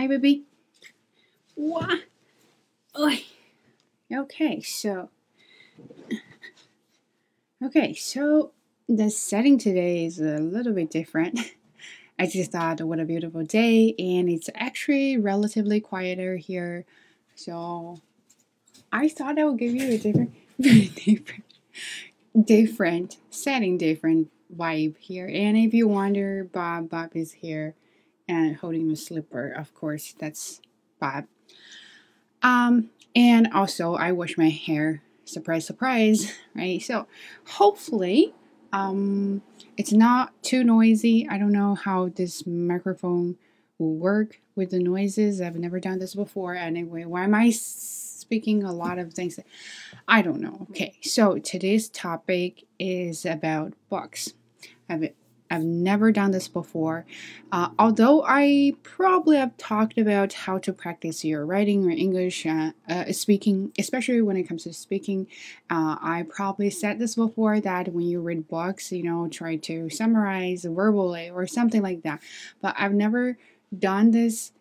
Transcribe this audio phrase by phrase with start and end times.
[0.00, 0.44] Hi, baby.
[1.56, 2.00] What?
[4.10, 5.10] Okay, so.
[7.62, 8.52] Okay, so
[8.88, 11.38] the setting today is a little bit different.
[12.18, 16.86] I just thought what a beautiful day, and it's actually relatively quieter here.
[17.34, 18.00] So
[18.90, 21.44] I thought I would give you a different, different,
[22.42, 25.26] different setting, different vibe here.
[25.26, 27.74] And if you wonder, Bob, Bob is here
[28.30, 29.50] and holding a slipper.
[29.50, 30.60] Of course, that's
[31.00, 31.26] Bob.
[32.42, 35.02] Um, and also I wash my hair.
[35.24, 36.80] Surprise, surprise, right?
[36.80, 37.06] So
[37.46, 38.32] hopefully,
[38.72, 39.42] um,
[39.76, 41.26] it's not too noisy.
[41.28, 43.36] I don't know how this microphone
[43.78, 45.40] will work with the noises.
[45.40, 46.54] I've never done this before.
[46.54, 49.40] Anyway, why am I speaking a lot of things?
[50.06, 50.68] I don't know.
[50.70, 54.34] Okay, so today's topic is about books.
[54.88, 55.12] I've
[55.50, 57.04] I've never done this before.
[57.50, 62.70] Uh, although I probably have talked about how to practice your writing or English uh,
[62.88, 65.26] uh, speaking, especially when it comes to speaking.
[65.68, 69.90] Uh, I probably said this before that when you read books, you know, try to
[69.90, 72.22] summarize verbally or something like that.
[72.62, 73.36] But I've never
[73.76, 74.52] done this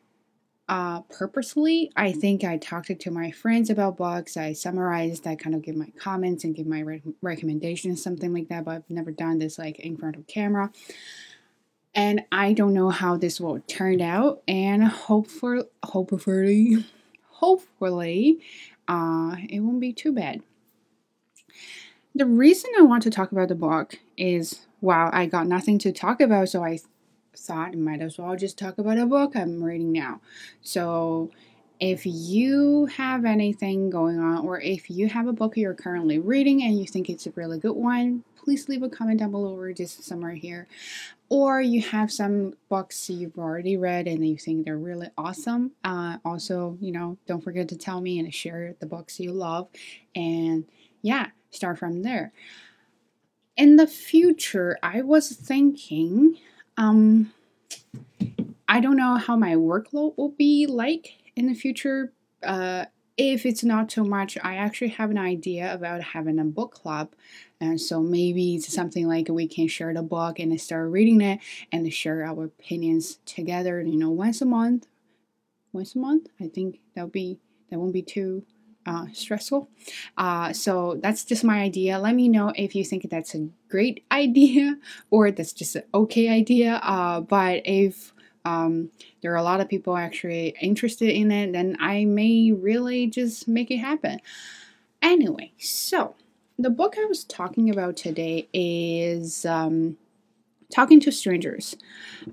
[0.69, 1.91] uh, purposely.
[1.95, 4.37] I think I talked to my friends about books.
[4.37, 8.49] I summarized, I kind of give my comments and give my re- recommendations, something like
[8.49, 8.65] that.
[8.65, 10.71] But I've never done this like in front of camera.
[11.95, 14.43] And I don't know how this will turn out.
[14.47, 16.85] And hopefully, hopefully,
[17.29, 18.39] hopefully,
[18.87, 20.43] uh, it won't be too bad.
[22.13, 25.91] The reason I want to talk about the book is wow, I got nothing to
[25.91, 26.79] talk about, so I
[27.39, 30.21] thought might as well just talk about a book I'm reading now.
[30.61, 31.31] So
[31.79, 36.61] if you have anything going on, or if you have a book you're currently reading
[36.63, 39.71] and you think it's a really good one, please leave a comment down below or
[39.71, 40.67] just somewhere here.
[41.29, 45.71] Or you have some books you've already read and you think they're really awesome.
[45.83, 49.67] Uh, also, you know, don't forget to tell me and share the books you love.
[50.15, 50.65] And
[51.01, 52.33] yeah, start from there.
[53.55, 56.37] In the future, I was thinking
[56.79, 57.31] um,
[58.67, 62.13] I don't know how my workload will be like in the future.
[62.41, 62.85] Uh,
[63.17, 67.11] if it's not too much, I actually have an idea about having a book club.
[67.59, 71.39] And so maybe it's something like we can share the book and start reading it
[71.69, 74.87] and share our opinions together, you know, once a month.
[75.73, 76.29] Once a month?
[76.39, 78.45] I think that'll be that won't be too
[78.89, 79.69] uh, stressful.
[80.17, 81.99] Uh, so that's just my idea.
[81.99, 84.77] Let me know if you think that's a great idea
[85.11, 86.75] or that's just an okay idea.
[86.83, 88.13] Uh, but if
[88.45, 88.89] um,
[89.21, 93.47] there are a lot of people actually interested in it, then I may really just
[93.47, 94.19] make it happen.
[95.01, 96.15] Anyway, so
[96.57, 99.97] the book I was talking about today is um,
[100.73, 101.75] Talking to Strangers.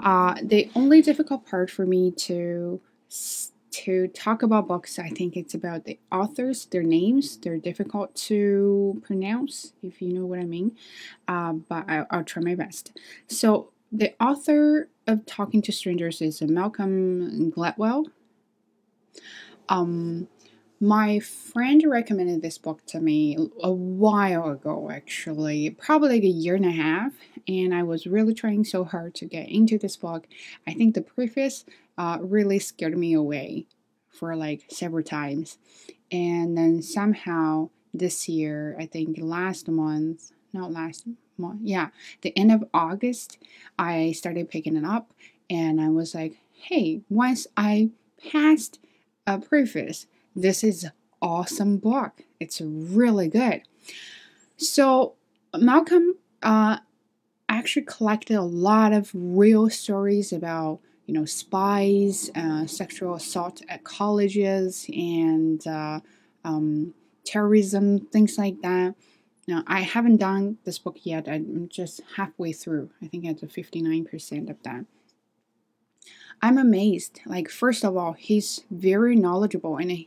[0.01, 2.81] Uh, the only difficult part for me to
[3.85, 7.37] to talk about books, I think it's about the authors, their names.
[7.37, 10.75] They're difficult to pronounce, if you know what I mean,
[11.29, 12.97] uh, but I, will try my best.
[13.27, 18.07] So, the author of Talking to Strangers is Malcolm Gladwell.
[19.69, 20.29] Um,
[20.81, 26.55] my friend recommended this book to me a while ago, actually, probably like a year
[26.55, 27.13] and a half,
[27.47, 30.27] and I was really trying so hard to get into this book.
[30.67, 31.65] I think the preface
[31.99, 33.67] uh, really scared me away
[34.11, 35.59] for like several times,
[36.11, 41.07] and then somehow this year, I think last month, not last
[41.39, 41.89] month, yeah,
[42.23, 43.39] the end of August,
[43.79, 45.13] I started picking it up,
[45.51, 47.91] and I was like, hey, once I
[48.31, 48.79] passed
[49.27, 50.87] a preface this is
[51.23, 52.23] awesome book.
[52.39, 53.63] It's really good.
[54.59, 55.15] So
[55.57, 56.79] Malcolm uh,
[57.49, 63.85] actually collected a lot of real stories about you know spies, uh, sexual assault at
[63.85, 66.01] colleges, and uh,
[66.45, 66.95] um,
[67.25, 68.95] terrorism, things like that.
[69.49, 71.29] Now, I haven't done this book yet.
[71.29, 72.91] I'm just halfway through.
[73.01, 74.85] I think at the 59% of that.
[76.43, 77.21] I'm amazed.
[77.25, 80.07] Like, first of all, he's very knowledgeable and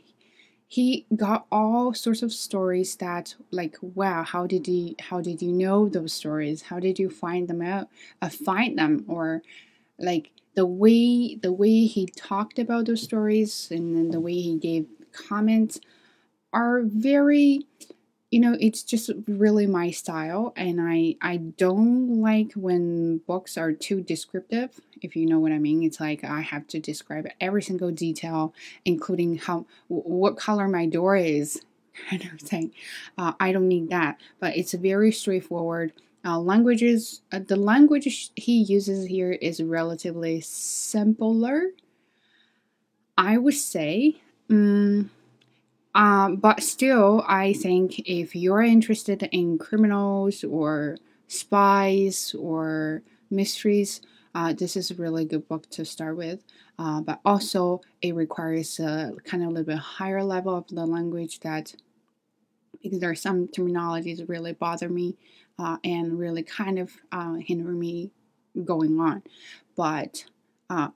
[0.70, 5.50] he got all sorts of stories that like wow how did he how did you
[5.50, 7.88] know those stories how did you find them out
[8.22, 9.42] uh, find them or
[9.98, 14.56] like the way the way he talked about those stories and then the way he
[14.56, 15.80] gave comments
[16.52, 17.66] are very
[18.30, 20.52] you know it's just really my style.
[20.56, 25.58] And i i don't like when books are too descriptive if you know what i
[25.58, 25.82] mean.
[25.82, 28.54] It's like i have to describe every single detail
[28.84, 31.62] including how what color my door is
[32.08, 32.72] kind of thing.
[33.16, 34.20] Uh, i don't need that.
[34.40, 35.92] But it's very straightforward
[36.24, 41.70] uh, languages uh, the language he uses here is relatively simpler
[43.20, 44.16] I would say,
[44.48, 45.10] um,
[45.94, 50.96] um, but still, I think if you're interested in criminals or
[51.28, 54.00] spies or mysteries,
[54.34, 56.42] uh, this is a really good book to start with.
[56.78, 60.86] Uh, but also, it requires a kind of a little bit higher level of the
[60.86, 61.74] language that
[62.82, 65.16] because there are some terminologies really bother me
[65.60, 68.10] uh, and really kind of uh, hinder me
[68.64, 69.22] going on.
[69.76, 70.24] But,
[70.70, 70.88] uh,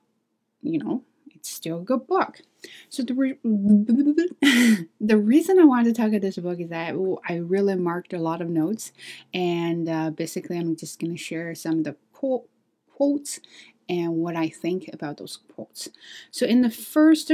[0.63, 1.03] you know,
[1.35, 2.41] it's still a good book.
[2.89, 3.39] So the re-
[5.01, 6.95] the reason I wanted to talk about this book is that
[7.29, 8.93] I really marked a lot of notes,
[9.35, 12.49] and uh, basically I'm just gonna share some of the quote,
[12.91, 13.41] quotes
[13.87, 15.91] and what I think about those quotes.
[16.31, 17.31] So in the first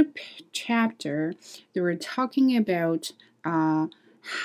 [0.51, 1.33] chapter,
[1.73, 3.13] they were talking about
[3.45, 3.87] uh,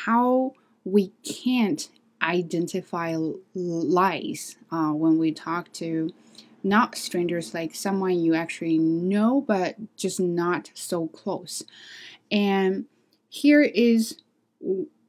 [0.05, 0.55] how
[0.85, 1.89] we can't
[2.27, 3.17] identify
[3.55, 6.11] lies uh, when we talk to
[6.63, 11.63] not strangers, like someone you actually know, but just not so close.
[12.31, 12.87] And
[13.29, 14.19] here is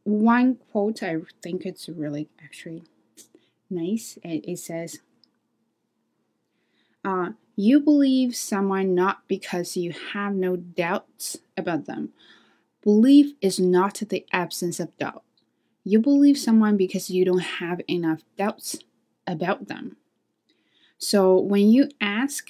[0.03, 2.83] one quote, I think it's really actually
[3.69, 4.19] nice.
[4.23, 4.99] It, says,
[7.03, 12.13] uh, You believe someone not because you have no doubts about them.
[12.83, 15.23] Belief is not the absence of doubt.
[15.87, 18.79] You believe someone because you don't have enough doubts
[19.25, 19.95] about them.
[20.97, 22.49] So when you ask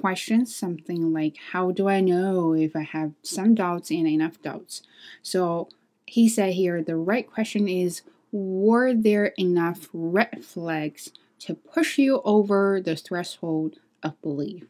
[0.00, 4.82] questions, something like, How do I know if I have some doubts and enough doubts?
[5.20, 5.68] So
[6.06, 12.20] he said here the right question is, Were there enough red flags to push you
[12.24, 14.66] over the threshold of belief?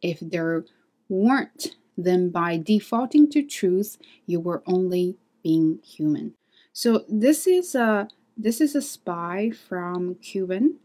[0.00, 0.64] If there
[1.08, 6.36] weren't, then by defaulting to truth, you were only being human.
[6.72, 10.78] So this is a this is a spy from Cuban,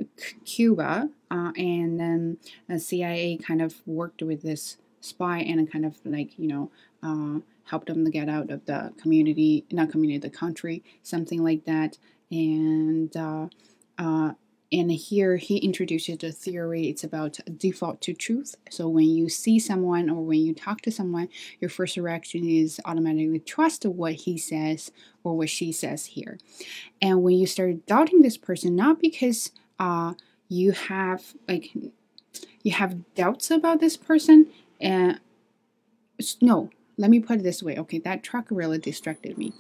[0.46, 2.38] Cuba, uh, and then
[2.68, 7.40] the CIA kind of worked with this spy and kind of like you know uh,
[7.64, 11.98] helped them to get out of the community, not community, the country, something like that,
[12.32, 13.48] and uh,
[13.98, 14.34] uh
[14.72, 16.90] and here he introduces the theory.
[16.90, 18.56] It's about default to truth.
[18.70, 21.30] So when you see someone or when you talk to someone
[21.60, 24.92] your first reaction is automatically trust what he says
[25.24, 26.38] or what she says here.
[27.02, 30.14] And when you start doubting this person not because uh,
[30.50, 31.72] you have like
[32.64, 34.48] you have doubts about this person
[34.82, 35.20] and
[36.42, 39.54] no let me put it this way okay that truck really distracted me.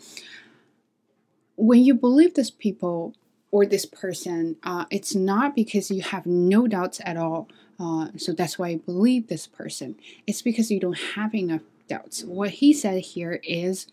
[1.55, 3.15] When you believe this people
[3.51, 7.47] or this person, uh, it's not because you have no doubts at all.
[7.79, 9.95] Uh, so that's why I believe this person.
[10.25, 12.23] It's because you don't have enough doubts.
[12.23, 13.87] What he said here is,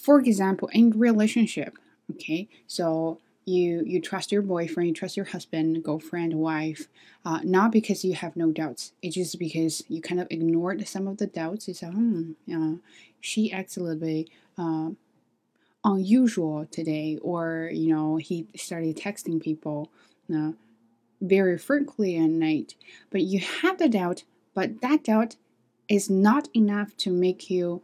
[0.00, 1.76] for example, in relationship,
[2.12, 6.88] okay, so you you trust your boyfriend, you trust your husband, girlfriend, wife,
[7.24, 8.92] uh, not because you have no doubts.
[9.02, 11.68] It's just because you kind of ignored some of the doubts.
[11.68, 12.76] You said, hmm, uh,
[13.20, 14.90] she acts a little bit uh,
[15.84, 19.90] unusual today or you know he started texting people
[20.34, 20.52] uh,
[21.20, 22.74] very frequently at night.
[23.10, 25.36] But you have the doubt but that doubt
[25.88, 27.82] is not enough to make you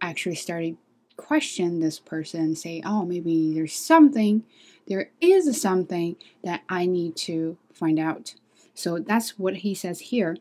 [0.00, 0.76] actually start to
[1.16, 4.42] question this person say oh maybe there's something
[4.88, 8.34] there is something that i need to find out.
[8.74, 10.36] So that's what he says here.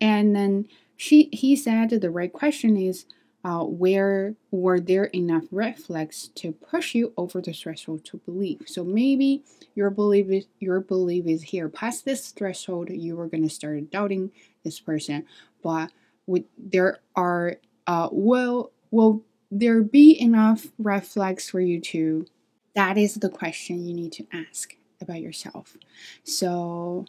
[0.00, 3.06] And then she he said the right question is
[3.44, 8.62] uh, where were there enough red flags to push you over the threshold to believe?
[8.66, 9.42] So maybe
[9.74, 12.90] your belief is, your belief is here past this threshold.
[12.90, 14.30] You were gonna start doubting
[14.64, 15.26] this person,
[15.62, 15.90] but
[16.26, 22.26] with there are uh, will will there be enough red flags for you to?
[22.74, 25.76] That is the question you need to ask about yourself.
[26.24, 27.06] So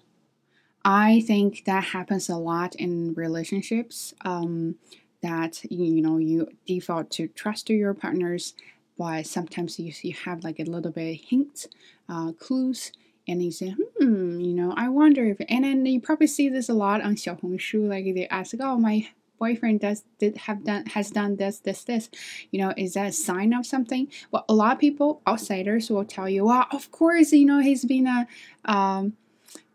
[0.83, 4.13] I think that happens a lot in relationships.
[4.25, 4.75] Um,
[5.23, 8.53] that you know you default to trust to your partners
[8.95, 11.65] but sometimes you, you have like a little bit hint
[12.09, 12.91] uh, clues
[13.27, 16.69] and you say hmm you know i wonder if and then you probably see this
[16.69, 19.07] a lot on xiaohongshu like they ask oh my
[19.43, 22.09] boyfriend does did have done has done this this this.
[22.51, 24.07] You know is that a sign of something?
[24.31, 27.83] Well a lot of people outsiders will tell you well of course you know he's
[27.83, 28.27] been a
[28.63, 29.17] um,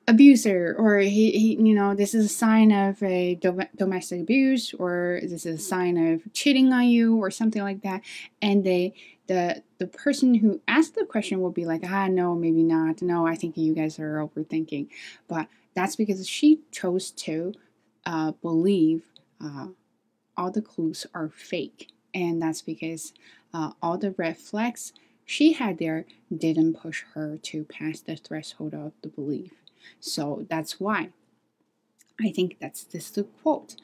[0.09, 4.75] abuser or he, he you know this is a sign of a dom- domestic abuse
[4.75, 8.01] or this is a sign of cheating on you or something like that.
[8.43, 8.95] And they
[9.27, 13.03] the the person who asked the question will be like ah no maybe not.
[13.03, 14.89] No i think you guys are overthinking.
[15.29, 17.53] But that's because she chose to
[18.07, 19.05] uh, believe
[19.45, 19.69] uh,
[20.37, 21.91] all the clues are fake.
[22.15, 23.13] And that's because
[23.53, 24.93] uh, all the red flags
[25.27, 29.53] she had there didn't push her to pass the threshold of the belief
[30.01, 31.11] so that's why.
[32.21, 33.77] I think that's this the quote.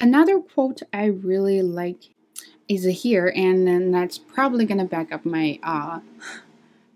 [0.00, 2.14] Another quote I really like
[2.68, 6.00] is here, and then that's probably gonna back up my uh,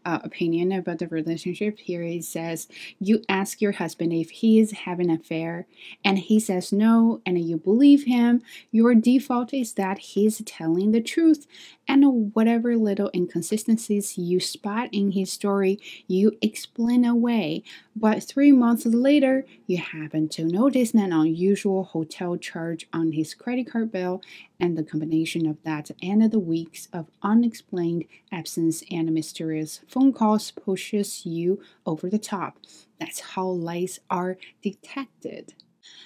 [0.05, 1.79] uh, opinion about the relationship.
[1.79, 5.67] Here it says, You ask your husband if he is having an affair,
[6.05, 8.43] and he says no, and you believe him.
[8.71, 11.47] Your default is that he's telling the truth,
[11.87, 17.63] and whatever little inconsistencies you spot in his story, you explain away.
[18.01, 23.71] But three months later, you happen to notice an unusual hotel charge on his credit
[23.71, 24.23] card bill,
[24.59, 30.51] and the combination of that and the weeks of unexplained absence and mysterious phone calls
[30.51, 32.57] pushes you over the top.
[32.99, 35.53] That's how lies are detected.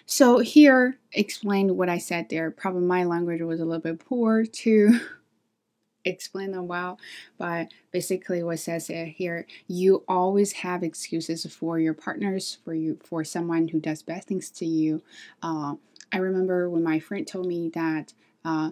[0.05, 2.51] So here explained what I said there.
[2.51, 4.99] Probably my language was a little bit poor to
[6.05, 6.99] explain them well,
[7.39, 13.25] but basically what says here, you always have excuses for your partners, for you, for
[13.25, 15.03] someone who does bad things to you.
[15.43, 15.75] Uh,
[16.13, 18.13] I remember when my friend told me that
[18.45, 18.71] uh,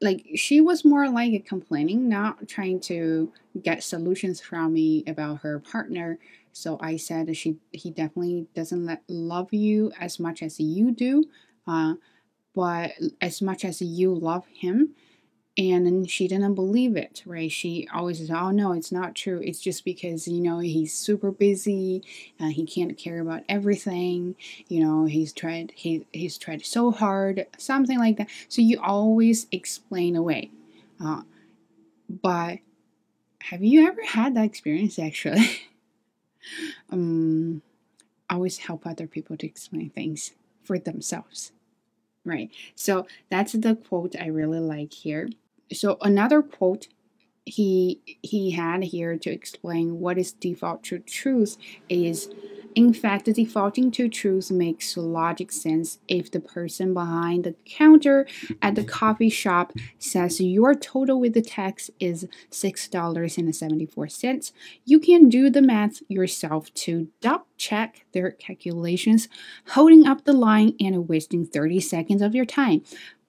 [0.00, 3.32] like she was more like complaining, not trying to
[3.62, 6.18] get solutions from me about her partner.
[6.52, 11.24] So I said she he definitely doesn't let, love you as much as you do,
[11.66, 11.94] uh,
[12.54, 14.94] but as much as you love him
[15.58, 17.50] and she didn't believe it right?
[17.52, 19.40] She always says oh no it's not true.
[19.44, 22.02] It's just because you know he's super busy
[22.40, 24.36] uh, he can't care about everything
[24.68, 28.28] you know he's tried he, he's tried so hard something like that.
[28.48, 30.50] So you always explain away
[31.02, 31.22] uh,
[32.08, 32.58] but
[33.44, 35.46] have you ever had that experience actually?
[36.90, 37.62] Um
[38.30, 40.32] always help other people to explain things
[40.64, 41.52] for themselves
[42.24, 42.50] right?
[42.74, 45.28] So that's the quote i really like here
[45.72, 46.88] so another quote
[47.44, 51.56] he he had here to explain what is default to truth
[51.88, 52.28] is
[52.74, 58.26] in fact, defaulting to truth makes logic sense if the person behind the counter
[58.62, 64.52] at the coffee shop says your total with the tax is $6.74.
[64.84, 69.28] You can do the math yourself to double check their calculations,
[69.70, 72.82] holding up the line and wasting 30 seconds of your time.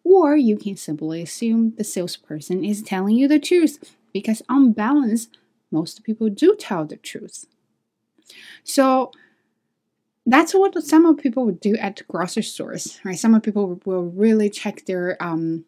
[0.04, 5.28] Or you can simply assume the salesperson is telling you the truth because, on balance,
[5.72, 7.46] most people do tell the truth.
[8.64, 9.12] So,
[10.26, 13.18] that's what some people would do at grocery stores, right?
[13.18, 15.66] Some people will really check their um,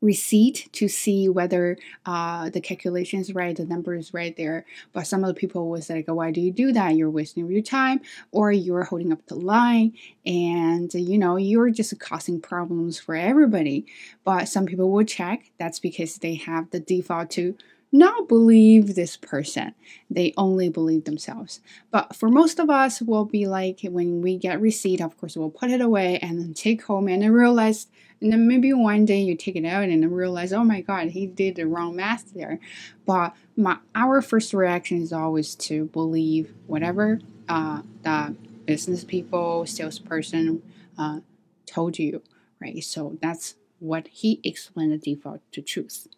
[0.00, 4.64] receipt to see whether uh, the calculation is right, the number is right there.
[4.92, 6.96] But some of the people was like, why do you do that?
[6.96, 8.00] You're wasting your time
[8.32, 13.86] or you're holding up the line and you know, you're just causing problems for everybody.
[14.24, 15.50] But some people will check.
[15.58, 17.56] That's because they have the default to
[17.98, 19.74] not believe this person.
[20.10, 21.60] They only believe themselves.
[21.90, 25.50] But for most of us, we'll be like when we get receipt, of course, we'll
[25.50, 27.86] put it away and then take home and then realize,
[28.20, 31.08] and then maybe one day you take it out and then realize, oh my God,
[31.08, 32.58] he did the wrong math there.
[33.04, 38.36] But my our first reaction is always to believe whatever uh, the
[38.66, 40.62] business people, salesperson
[40.98, 41.20] uh,
[41.66, 42.22] told you,
[42.60, 42.82] right?
[42.82, 46.08] So that's what he explained the default to truth.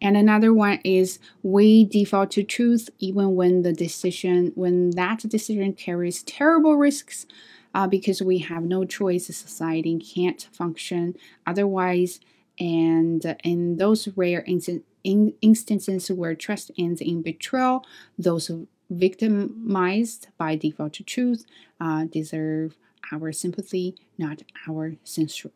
[0.00, 5.72] And another one is we default to truth even when the decision, when that decision
[5.72, 7.26] carries terrible risks
[7.74, 9.26] uh, because we have no choice.
[9.26, 11.14] Society can't function
[11.46, 12.20] otherwise.
[12.58, 17.84] And in those rare in- instances where trust ends in betrayal,
[18.18, 18.50] those
[18.90, 21.44] victimized by default to truth
[21.80, 22.76] uh, deserve
[23.12, 25.50] our sympathy, not our censure.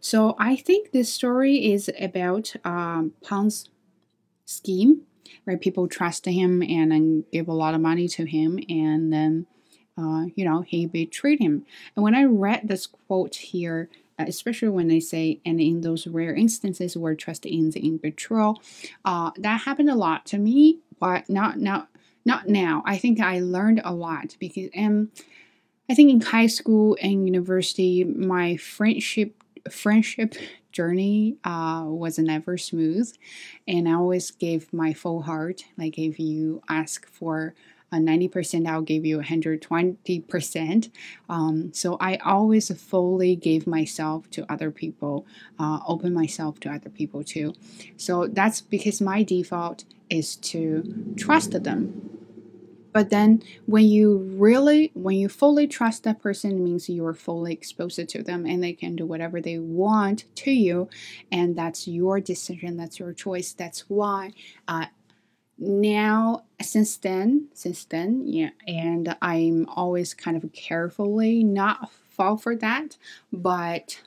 [0.00, 3.68] So I think this story is about um, Ponzi
[4.44, 5.02] scheme,
[5.44, 9.46] where people trust him and then give a lot of money to him, and then
[9.96, 11.64] uh, you know he betrayed him.
[11.94, 16.06] And when I read this quote here, uh, especially when they say, and in those
[16.06, 18.60] rare instances where trust ends in betrayal,
[19.04, 21.88] uh, that happened a lot to me, but not not
[22.24, 22.82] not now.
[22.86, 25.10] I think I learned a lot because um.
[25.90, 29.37] I think in high school and university, my friendship
[29.70, 30.34] friendship
[30.72, 33.12] journey uh, was never smooth,
[33.66, 35.64] and I always gave my full heart.
[35.76, 37.54] Like if you ask for
[37.90, 40.90] a 90%, I'll give you 120%.
[41.28, 45.26] Um, so I always fully gave myself to other people,
[45.58, 47.54] uh, open myself to other people too.
[47.96, 52.07] So that's because my default is to trust them
[52.98, 57.14] but then when you really, when you fully trust that person, it means you are
[57.14, 60.88] fully exposed to them and they can do whatever they want to you.
[61.30, 63.52] And that's your decision, that's your choice.
[63.52, 64.32] That's why
[64.66, 64.86] uh,
[65.58, 72.56] now since then since then yeah and i'm always kind of carefully not fall for
[72.56, 72.98] that,
[73.32, 74.00] but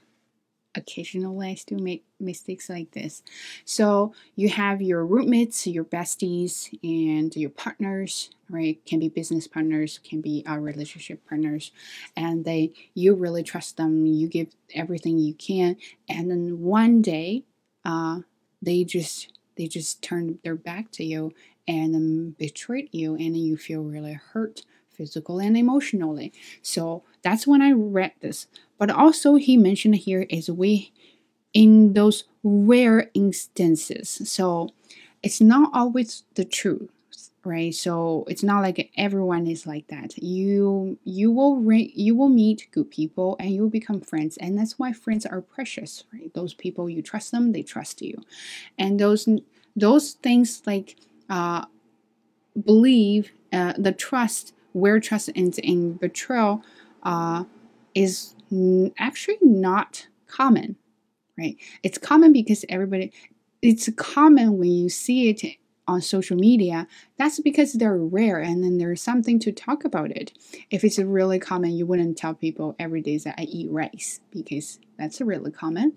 [0.76, 3.24] occasionally I still make mistakes like this.
[3.66, 8.84] So you have your roommates, your besties, and your partners, right?
[8.86, 11.72] Can be business partners, can be our relationship partners,
[12.16, 14.06] and they you really trust them.
[14.06, 15.78] You give everything you can,
[16.10, 17.44] and then one day,
[17.86, 18.20] uh,
[18.62, 21.34] they just they just turn their back to you
[21.68, 26.32] and um, betrayed you, and you feel really hurt physical and emotionally.
[26.62, 28.48] So that's when I read this.
[28.82, 30.92] But also, he mentioned here is we,
[31.54, 34.22] in those rare instances.
[34.26, 34.70] So
[35.24, 36.90] it's not always the truth
[37.44, 37.74] right?
[37.74, 40.18] So it's not like everyone is like that.
[40.18, 44.58] You you will re- you will meet good people and you will become friends and
[44.58, 46.34] that's why friends are precious right?
[46.36, 48.22] Those people you trust them they trust you.
[48.80, 49.28] And those
[49.76, 50.98] those things like
[51.30, 51.66] uh
[52.66, 56.64] believe uh, the trust where trust ends in betrayal
[57.04, 57.44] uh,
[57.96, 58.36] is
[58.98, 60.76] actually not common,
[61.38, 61.58] right?
[61.84, 63.12] It's common because everybody,
[63.62, 66.88] it's common when you see it on social media.
[67.18, 70.32] That's because they're rare and then there's something to talk about it.
[70.70, 74.80] If it's really common, you wouldn't tell people every day that I eat rice because
[74.98, 75.94] that's really common.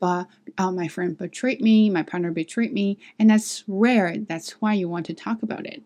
[0.00, 4.16] But uh, my friend betrayed me, my partner betrayed me, and that's rare.
[4.16, 5.82] That's why you want to talk about it.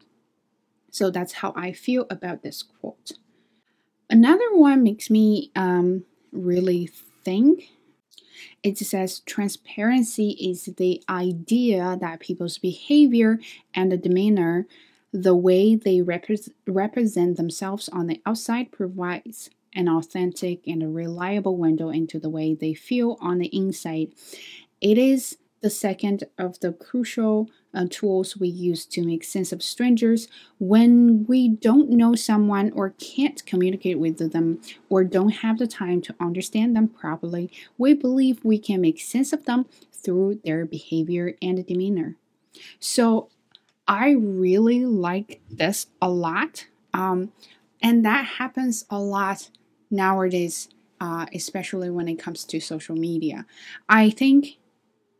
[0.90, 3.12] So that's how I feel about this quote.
[4.10, 7.70] Another one makes me um, really think.
[8.62, 13.38] It says transparency is the idea that people's behavior
[13.74, 14.66] and demeanor,
[15.12, 21.56] the way they repre- represent themselves on the outside, provides an authentic and a reliable
[21.56, 24.12] window into the way they feel on the inside.
[24.80, 29.62] It is the second of the crucial uh, tools we use to make sense of
[29.62, 35.66] strangers when we don't know someone or can't communicate with them or don't have the
[35.66, 37.50] time to understand them properly.
[37.76, 42.16] We believe we can make sense of them through their behavior and demeanor.
[42.80, 43.28] So
[43.86, 46.66] I really like this a lot.
[46.94, 47.32] Um,
[47.82, 49.50] and that happens a lot
[49.90, 50.68] nowadays,
[51.00, 53.46] uh, especially when it comes to social media.
[53.88, 54.58] I think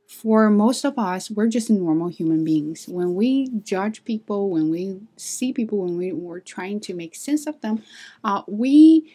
[0.08, 2.88] for most of us, we're just normal human beings.
[2.88, 7.46] When we judge people, when we see people, when we, we're trying to make sense
[7.46, 7.82] of them,
[8.24, 9.14] uh, we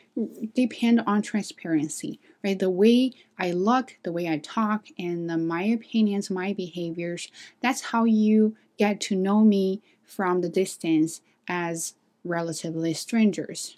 [0.53, 2.59] depend on transparency, right?
[2.59, 7.27] The way I look, the way I talk, and the, my opinions, my behaviors,
[7.59, 13.77] that's how you get to know me from the distance as relatively strangers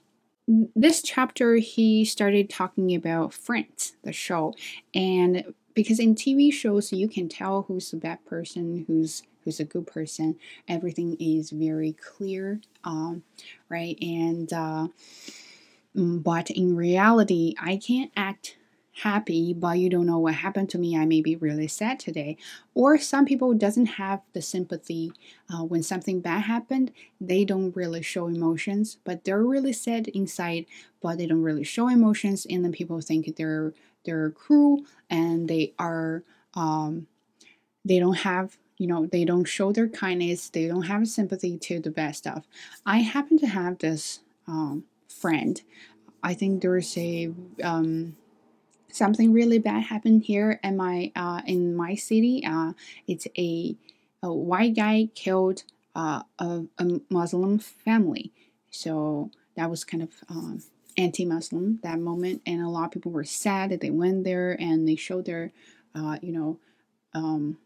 [0.76, 4.54] this chapter he started talking about Friends, the show,
[4.94, 5.44] and
[5.76, 9.86] because in TV shows you can tell who's a bad person, who's who's a good
[9.88, 10.38] person.
[10.68, 13.24] Everything is very clear, um,
[13.70, 13.98] right?
[14.02, 14.88] And uh,
[15.96, 18.58] mm, but in reality, I can't act
[19.02, 22.38] happy but you don't know what happened to me i may be really sad today.
[22.74, 25.12] Or some people doesn't have the sympathy
[25.50, 30.66] uh, when something bad happened they don't really show emotions but they're really sad inside
[31.02, 33.74] but they don't really show emotions and then people think they're
[34.06, 37.08] they're cruel and they are um,
[37.84, 41.80] they don't have you know they don't show their kindness they don't have sympathy to
[41.80, 42.46] the bad stuff.
[42.86, 45.62] I happen to have this um, friend.
[46.24, 47.32] I think there's a
[47.64, 48.16] um,
[48.96, 52.44] something really bad happened here in my uh, in my city.
[52.46, 52.74] Uh,
[53.08, 53.76] it's a,
[54.24, 55.64] a white guy killed
[55.96, 58.32] uh, a, a, Muslim family,
[58.72, 60.64] so that was kind of um,
[60.98, 64.88] anti-Muslim that moment, and a lot of people were sad that they went there and
[64.88, 65.52] they showed their,
[65.94, 66.60] uh, you know.
[67.14, 67.58] Um,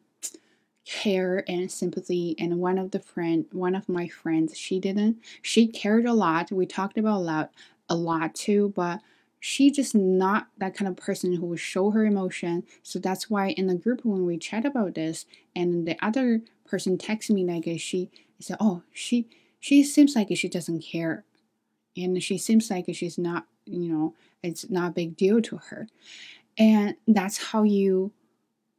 [0.85, 5.67] care and sympathy and one of the friend one of my friends she didn't she
[5.67, 7.51] cared a lot we talked about a lot
[7.89, 8.99] a lot too but
[9.39, 12.63] she just not that kind of person who will show her emotion.
[12.83, 15.25] So that's why in the group when we chat about this,
[15.55, 19.27] and the other person texts me like she said, "Oh, she
[19.59, 21.25] she seems like she doesn't care,
[21.97, 25.87] and she seems like she's not, you know, it's not a big deal to her."
[26.57, 28.11] And that's how you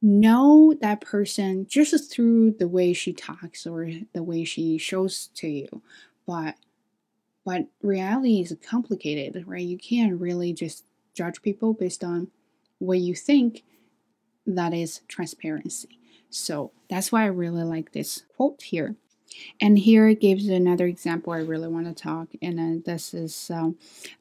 [0.03, 5.49] know that person just through the way she talks or the way she shows to
[5.49, 5.83] you.
[6.27, 6.57] But
[7.44, 9.66] but reality is complicated, right?
[9.66, 12.29] You can't really just judge people based on
[12.79, 13.62] what you think
[14.46, 15.98] that is transparency.
[16.31, 18.94] So that's why I really like this quote here.
[19.61, 22.29] And here it gives another example I really want to talk.
[22.42, 23.76] And uh, this is um,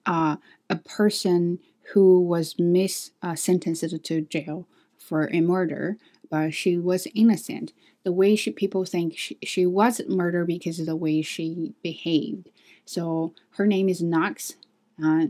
[0.05, 0.37] uh,
[0.69, 1.59] a person
[1.93, 5.97] who was mis uh, sentenced to jail for a murder,
[6.29, 7.73] but she was innocent.
[8.03, 12.49] The way she, people think she, she was murdered because of the way she behaved.
[12.89, 14.55] So her name is Knox.
[15.01, 15.27] Uh,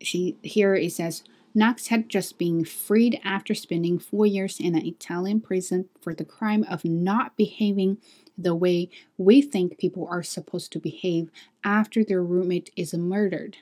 [0.00, 1.22] she here it says
[1.54, 6.24] Knox had just been freed after spending four years in an Italian prison for the
[6.24, 7.98] crime of not behaving
[8.36, 11.30] the way we think people are supposed to behave
[11.62, 13.58] after their roommate is murdered.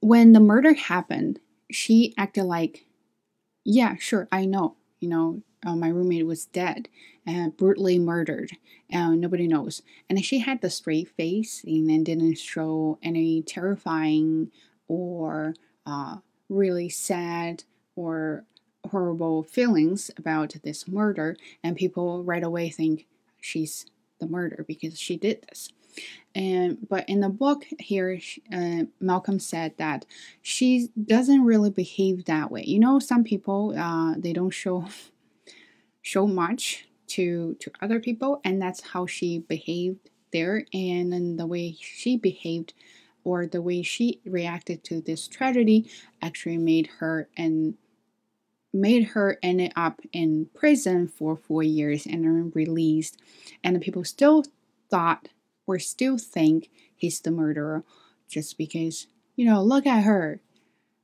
[0.00, 2.86] When the murder happened, she acted like,
[3.62, 4.76] Yeah, sure, I know.
[5.00, 6.88] You know, uh, my roommate was dead
[7.26, 8.52] and brutally murdered.
[8.90, 9.82] and nobody knows.
[10.08, 14.50] And she had the straight face and didn't show any terrifying
[14.88, 15.54] or
[15.86, 16.16] uh,
[16.48, 17.64] really sad
[17.96, 18.44] or
[18.90, 21.36] horrible feelings about this murder.
[21.62, 23.06] And people right away think
[23.40, 23.86] she's
[24.20, 25.70] the murderer because she did this.
[26.34, 28.18] And but in the book here,
[28.52, 30.04] uh, Malcolm said that
[30.42, 32.64] she doesn't really behave that way.
[32.64, 34.86] You know, some people uh, they don't show
[36.04, 40.66] show much to to other people, and that's how she behaved there.
[40.72, 42.74] And then the way she behaved
[43.24, 45.90] or the way she reacted to this tragedy
[46.22, 47.74] actually made her and
[48.72, 53.18] made her end up in prison for four years and then released.
[53.62, 54.44] And the people still
[54.90, 55.28] thought
[55.66, 57.82] or still think he's the murderer
[58.28, 60.40] just because, you know, look at her.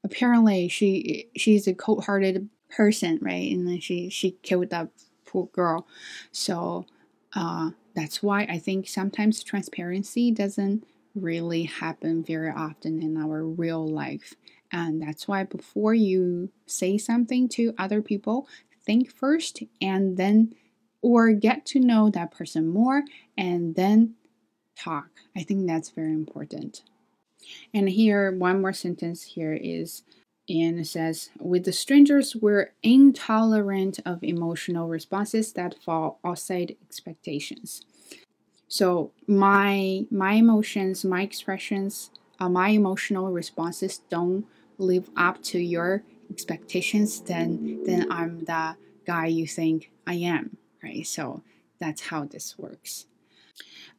[0.04, 3.50] Apparently she she's a cold hearted person, right?
[3.52, 4.88] And then she she killed that
[5.26, 5.86] poor girl.
[6.32, 6.86] So
[7.34, 13.86] uh that's why I think sometimes transparency doesn't really happen very often in our real
[13.86, 14.34] life.
[14.72, 18.46] And that's why before you say something to other people,
[18.84, 20.54] think first and then,
[21.02, 23.02] or get to know that person more
[23.36, 24.14] and then
[24.76, 25.08] talk.
[25.36, 26.82] I think that's very important.
[27.74, 30.02] And here, one more sentence here is,
[30.50, 37.84] and says, with the strangers, we're intolerant of emotional responses that fall outside expectations.
[38.68, 44.46] So my my emotions, my expressions, uh, my emotional responses don't
[44.78, 51.06] live up to your expectations, then then I'm the guy you think I am, right?
[51.06, 51.42] So
[51.80, 53.06] that's how this works.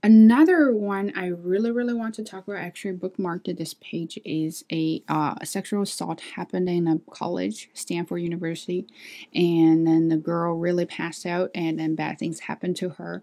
[0.03, 4.65] Another one I really, really want to talk about, I actually bookmarked this page, is
[4.71, 8.87] a, uh, sexual assault happened in a college, Stanford University,
[9.35, 13.21] and then the girl really passed out, and then bad things happened to her,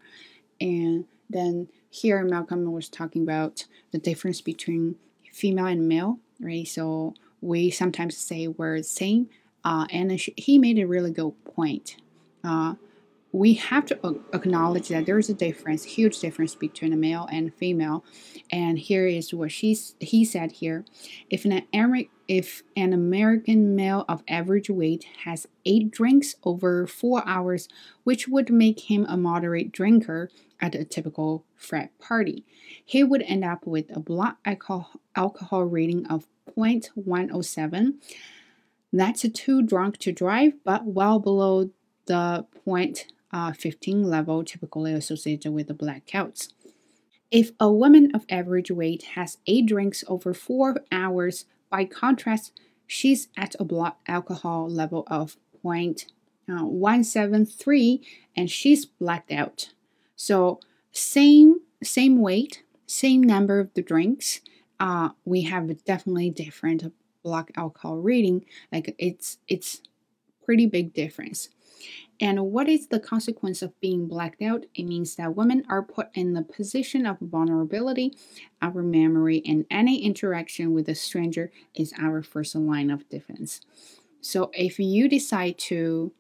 [0.61, 4.95] and then here Malcolm was talking about the difference between
[5.33, 6.69] female and male, right?
[6.69, 9.29] So we sometimes say we're the same,
[9.65, 11.97] uh, and he made a really good point.
[12.45, 12.75] Uh,
[13.33, 17.55] we have to acknowledge that there is a difference, huge difference between a male and
[17.55, 18.05] female.
[18.51, 20.85] And here is what she's he said here:
[21.29, 21.63] if an
[22.27, 27.69] if an American male of average weight has eight drinks over four hours,
[28.05, 32.45] which would make him a moderate drinker at a typical frat party,
[32.85, 37.95] he would end up with a blood alcohol, alcohol rating of 0.107.
[38.93, 41.71] That's too drunk to drive, but well below
[42.07, 46.53] the point uh, 15 level typically associated with the blackouts.
[47.31, 53.29] If a woman of average weight has eight drinks over four hours, by contrast, she's
[53.37, 58.01] at a blood alcohol level of 0.173
[58.35, 59.75] and she's blacked out.
[60.17, 60.59] So
[60.91, 64.41] same same weight, same number of the drinks,
[64.81, 68.45] uh, we have definitely different blood alcohol reading.
[68.73, 69.83] Like it's it's
[70.45, 71.49] pretty big difference.
[72.21, 74.67] And what is the consequence of being blacked out?
[74.75, 78.17] It means that women are put in the position of vulnerability.
[78.61, 83.61] Our memory and any interaction with a stranger is our first line of defense.
[84.21, 86.13] So if you decide to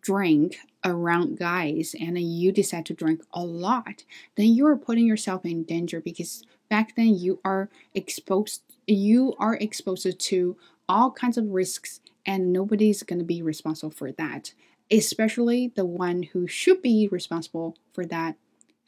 [0.00, 4.04] drink around guys and you decide to drink a lot,
[4.36, 9.54] then you are putting yourself in danger because back then you are exposed you are
[9.54, 10.56] exposed to
[10.88, 14.52] all kinds of risks and nobody's going to be responsible for that
[14.90, 18.36] especially the one who should be responsible for that,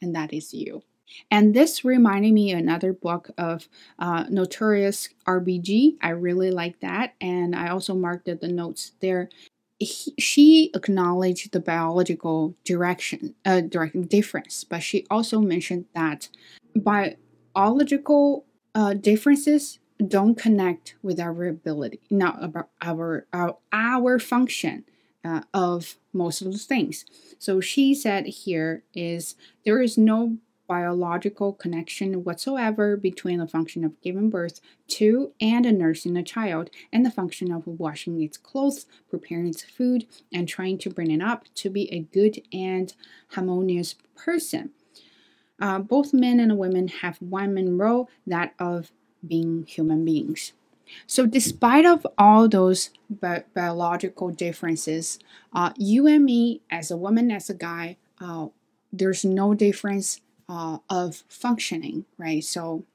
[0.01, 0.83] and that is you.
[1.31, 5.97] And this reminded me another book of uh, Notorious RBG.
[6.01, 9.29] I really like that, and I also marked the notes there.
[9.79, 16.29] He, she acknowledged the biological direction, uh, direct difference, but she also mentioned that
[16.75, 24.85] biological uh, differences don't connect with our ability, not about our our, our function
[25.23, 27.05] uh, of most of the things.
[27.37, 33.99] So she said here is there is no biological connection whatsoever between the function of
[34.01, 39.47] giving birth to and nursing a child and the function of washing its clothes, preparing
[39.47, 42.93] its food, and trying to bring it up to be a good and
[43.29, 44.69] harmonious person.
[45.59, 48.91] Uh, both men and women have one main role, that of
[49.27, 50.53] being human beings.
[51.07, 55.19] So, despite of all those bi- biological differences,
[55.53, 58.47] uh, you and me, as a woman, as a guy, uh,
[58.91, 62.43] there's no difference uh, of functioning, right?
[62.43, 62.85] So,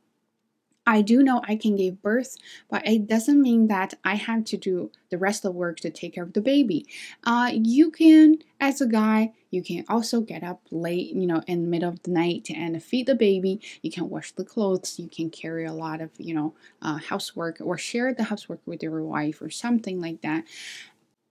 [0.86, 2.36] I do know I can give birth,
[2.68, 5.90] but it doesn't mean that I have to do the rest of the work to
[5.90, 6.86] take care of the baby.
[7.24, 11.62] Uh, you can, as a guy, you can also get up late, you know, in
[11.62, 13.60] the middle of the night and feed the baby.
[13.82, 14.98] You can wash the clothes.
[14.98, 18.82] You can carry a lot of, you know, uh, housework or share the housework with
[18.82, 20.44] your wife or something like that.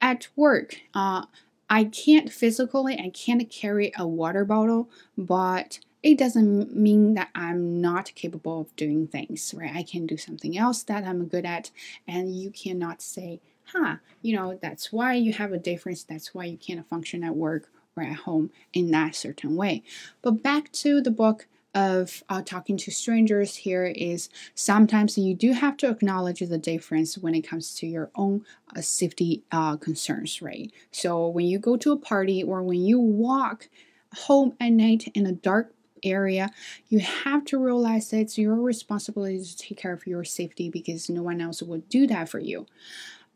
[0.01, 1.25] At work, uh,
[1.69, 7.81] I can't physically, I can't carry a water bottle, but it doesn't mean that I'm
[7.81, 9.73] not capable of doing things, right?
[9.73, 11.71] I can do something else that I'm good at,
[12.07, 13.39] and you cannot say,
[13.71, 17.35] huh, you know, that's why you have a difference, that's why you can't function at
[17.35, 19.83] work or at home in that certain way.
[20.21, 25.53] But back to the book of uh, talking to strangers here is sometimes you do
[25.53, 30.41] have to acknowledge the difference when it comes to your own uh, safety uh, concerns,
[30.41, 30.71] right?
[30.91, 33.69] So when you go to a party or when you walk
[34.13, 36.51] home at night in a dark area,
[36.89, 41.09] you have to realize that it's your responsibility to take care of your safety because
[41.09, 42.67] no one else would do that for you.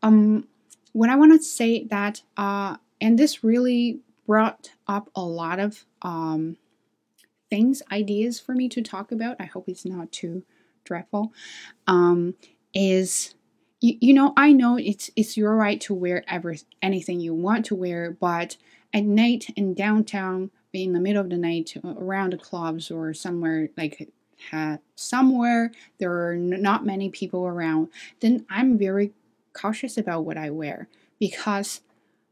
[0.02, 0.46] Um,
[0.92, 5.86] what I want to say that, uh, and this really brought up a lot of
[6.02, 6.58] um,
[7.50, 9.36] things, ideas for me to talk about.
[9.40, 10.44] I hope it's not too
[10.84, 11.32] dreadful.
[11.86, 12.34] Um,
[12.74, 13.34] is
[13.80, 17.64] you, you know I know it's it's your right to wear ever anything you want
[17.66, 18.58] to wear, but
[18.92, 23.70] at night in downtown in the middle of the night around the clubs or somewhere
[23.76, 24.12] like
[24.94, 27.88] somewhere there are not many people around,
[28.20, 29.12] then I'm very
[29.54, 30.88] cautious about what I wear
[31.18, 31.80] because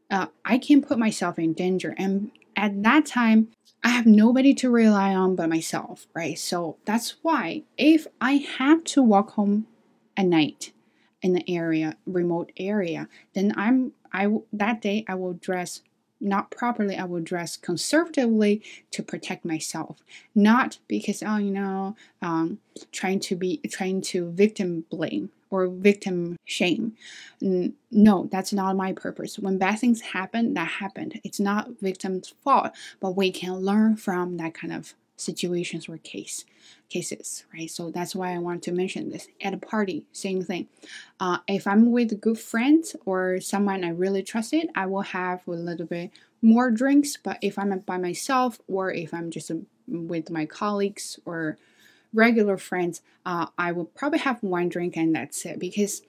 [0.09, 1.93] uh, I can put myself in danger.
[1.97, 3.49] And at that time,
[3.83, 6.37] I have nobody to rely on but myself, right?
[6.37, 9.67] So that's why if I have to walk home
[10.15, 10.73] at night
[11.21, 15.81] in the area, remote area, then I'm I that day I will dress
[16.19, 19.99] not properly, I will dress conservatively to protect myself,
[20.33, 22.59] not because oh you know um,
[22.91, 26.93] trying to be trying to victim blame or victim shame.
[27.41, 29.39] No, that's not my purpose.
[29.39, 31.19] When bad things happen, that happened.
[31.23, 36.45] It's not victim's fault, but we can learn from that kind of situations or case
[36.89, 40.67] cases right so that's why i want to mention this at a party same thing
[41.19, 45.51] uh, if i'm with good friends or someone i really trusted i will have a
[45.51, 50.29] little bit more drinks but if i'm by myself or if i'm just um, with
[50.29, 51.57] my colleagues or
[52.17, 56.01] regular friends uh, i will probably have one drink and that's it because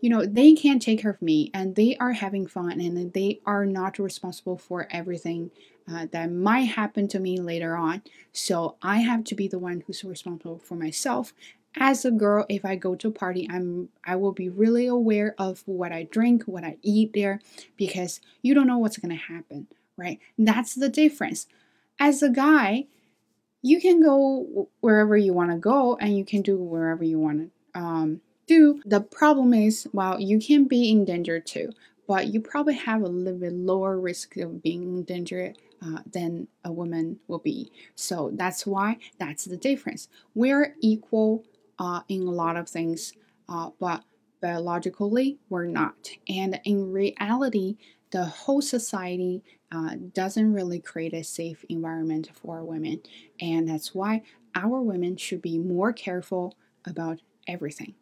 [0.00, 3.40] you know they can't take care of me and they are having fun and they
[3.44, 5.50] are not responsible for everything
[5.88, 8.02] uh, that might happen to me later on.
[8.32, 11.32] So I have to be the one who's responsible for myself.
[11.78, 15.34] As a girl, if I go to a party, I'm I will be really aware
[15.38, 17.40] of what I drink, what I eat there,
[17.76, 20.18] because you don't know what's gonna happen, right?
[20.38, 21.46] That's the difference.
[21.98, 22.86] As a guy,
[23.66, 27.50] you can go wherever you want to go and you can do wherever you want
[27.74, 28.80] to um, do.
[28.86, 31.72] The problem is, well, you can be in danger too,
[32.06, 35.52] but you probably have a little bit lower risk of being in danger
[35.82, 37.72] uh, than a woman will be.
[37.96, 40.08] So that's why that's the difference.
[40.34, 41.44] We're equal
[41.80, 43.14] uh, in a lot of things,
[43.48, 44.04] uh, but
[44.40, 46.10] biologically we're not.
[46.28, 47.78] And in reality,
[48.12, 53.00] the whole society uh, doesn't really create a safe environment for women.
[53.40, 54.22] And that's why
[54.54, 57.94] our women should be more careful about everything.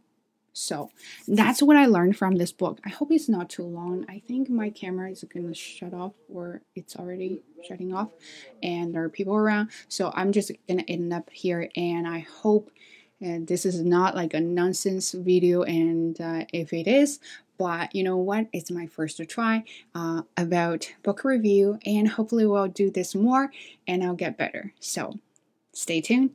[0.56, 0.90] So
[1.26, 2.78] that's what I learned from this book.
[2.84, 4.06] I hope it's not too long.
[4.08, 8.10] I think my camera is going to shut off or it's already shutting off
[8.62, 9.70] and there are people around.
[9.88, 12.70] So I'm just going to end up here and I hope
[13.20, 17.20] and this is not like a nonsense video and uh, if it is
[17.58, 18.46] but you know what?
[18.52, 19.64] It's my first to try
[19.94, 23.50] uh, about book review and hopefully we'll do this more
[23.86, 24.72] and i'll get better.
[24.80, 25.18] So
[25.72, 26.30] stay tuned.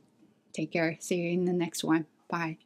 [0.52, 0.96] Take care.
[1.00, 2.06] See you in the next one.
[2.28, 2.58] Bye